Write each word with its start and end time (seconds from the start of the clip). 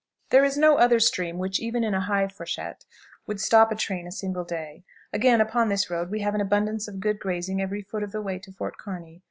"There 0.31 0.43
is 0.43 0.57
no 0.57 0.77
other 0.79 0.99
stream 0.99 1.37
which, 1.37 1.59
even 1.59 1.83
in 1.83 1.93
a 1.93 1.99
high 2.01 2.27
freshet, 2.27 2.85
would 3.27 3.39
stop 3.39 3.71
a 3.71 3.75
train 3.75 4.07
a 4.07 4.11
single 4.11 4.43
day. 4.43 4.83
Again, 5.13 5.39
upon 5.39 5.69
this 5.69 5.91
route 5.91 6.09
we 6.09 6.21
have 6.21 6.33
an 6.33 6.41
abundance 6.41 6.87
of 6.87 6.99
good 6.99 7.19
grazing 7.19 7.61
every 7.61 7.83
foot 7.83 8.01
of 8.01 8.11
the 8.11 8.19
way 8.19 8.39
to 8.39 8.51
Fort 8.51 8.79
Kearney. 8.79 9.19